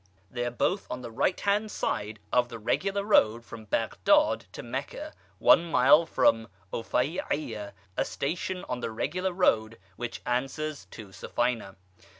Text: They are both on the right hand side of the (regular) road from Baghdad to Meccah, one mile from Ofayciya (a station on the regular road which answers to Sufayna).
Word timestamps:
They 0.31 0.43
are 0.47 0.49
both 0.49 0.87
on 0.89 1.01
the 1.03 1.11
right 1.11 1.39
hand 1.39 1.69
side 1.69 2.17
of 2.33 2.49
the 2.49 2.57
(regular) 2.57 3.03
road 3.03 3.45
from 3.45 3.65
Baghdad 3.65 4.45
to 4.51 4.63
Meccah, 4.63 5.13
one 5.37 5.69
mile 5.69 6.07
from 6.07 6.47
Ofayciya 6.73 7.73
(a 7.95 8.03
station 8.03 8.65
on 8.67 8.79
the 8.79 8.89
regular 8.89 9.31
road 9.31 9.77
which 9.97 10.23
answers 10.25 10.85
to 10.89 11.09
Sufayna). 11.09 11.75